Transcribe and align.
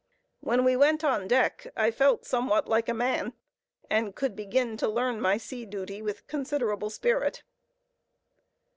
When 0.39 0.63
we 0.63 0.75
went 0.75 1.03
on 1.03 1.27
deck 1.27 1.67
I 1.77 1.91
felt 1.91 2.25
somewhat 2.25 2.67
like 2.67 2.89
a 2.89 2.93
man, 2.95 3.33
and 3.87 4.15
could 4.15 4.35
begin 4.35 4.75
to 4.77 4.87
learn 4.87 5.21
my 5.21 5.37
sea 5.37 5.63
duty 5.63 6.01
with 6.01 6.25
considerable 6.25 6.89
spirit. 6.89 7.43